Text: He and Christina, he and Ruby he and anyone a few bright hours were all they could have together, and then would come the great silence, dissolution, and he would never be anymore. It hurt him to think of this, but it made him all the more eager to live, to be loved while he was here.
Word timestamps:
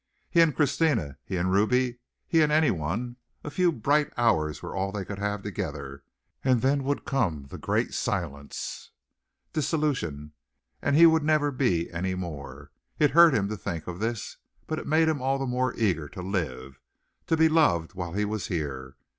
He 0.31 0.41
and 0.41 0.55
Christina, 0.55 1.19
he 1.23 1.37
and 1.37 1.51
Ruby 1.51 1.99
he 2.27 2.41
and 2.41 2.51
anyone 2.51 3.17
a 3.43 3.51
few 3.51 3.71
bright 3.71 4.11
hours 4.17 4.63
were 4.63 4.75
all 4.75 4.91
they 4.91 5.05
could 5.05 5.19
have 5.19 5.43
together, 5.43 6.03
and 6.43 6.63
then 6.63 6.83
would 6.85 7.05
come 7.05 7.45
the 7.51 7.59
great 7.59 7.93
silence, 7.93 8.89
dissolution, 9.53 10.31
and 10.81 10.95
he 10.95 11.05
would 11.05 11.21
never 11.21 11.51
be 11.51 11.91
anymore. 11.93 12.71
It 12.97 13.11
hurt 13.11 13.35
him 13.35 13.47
to 13.49 13.55
think 13.57 13.85
of 13.85 13.99
this, 13.99 14.37
but 14.65 14.79
it 14.79 14.87
made 14.87 15.07
him 15.07 15.21
all 15.21 15.37
the 15.37 15.45
more 15.45 15.75
eager 15.75 16.09
to 16.09 16.23
live, 16.23 16.79
to 17.27 17.37
be 17.37 17.47
loved 17.47 17.93
while 17.93 18.13
he 18.13 18.25
was 18.25 18.47
here. 18.47 18.95